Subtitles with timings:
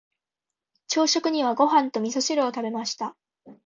[0.87, 3.15] 朝食にはご飯と味噌汁を食べました。